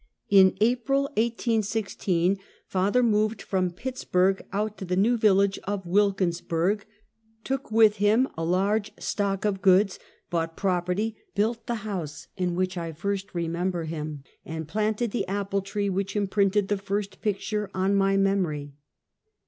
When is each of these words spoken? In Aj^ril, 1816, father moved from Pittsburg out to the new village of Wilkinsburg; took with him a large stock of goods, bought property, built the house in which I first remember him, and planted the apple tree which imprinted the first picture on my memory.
In 0.31 0.53
Aj^ril, 0.53 1.03
1816, 1.15 2.39
father 2.65 3.03
moved 3.03 3.39
from 3.39 3.69
Pittsburg 3.69 4.43
out 4.51 4.75
to 4.79 4.83
the 4.85 4.95
new 4.95 5.15
village 5.15 5.59
of 5.65 5.85
Wilkinsburg; 5.85 6.87
took 7.43 7.71
with 7.71 7.97
him 7.97 8.27
a 8.35 8.43
large 8.43 8.93
stock 8.97 9.45
of 9.45 9.61
goods, 9.61 9.99
bought 10.31 10.57
property, 10.57 11.17
built 11.35 11.67
the 11.67 11.75
house 11.85 12.29
in 12.35 12.55
which 12.55 12.79
I 12.79 12.93
first 12.93 13.35
remember 13.35 13.83
him, 13.83 14.23
and 14.43 14.67
planted 14.67 15.11
the 15.11 15.27
apple 15.27 15.61
tree 15.61 15.87
which 15.87 16.15
imprinted 16.15 16.67
the 16.69 16.77
first 16.79 17.21
picture 17.21 17.69
on 17.75 17.93
my 17.93 18.17
memory. 18.17 18.73